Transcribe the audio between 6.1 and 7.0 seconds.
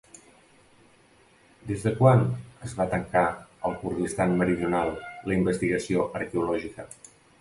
arqueològica?